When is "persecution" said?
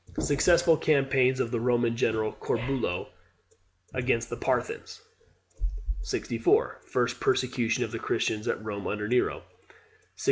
7.19-7.83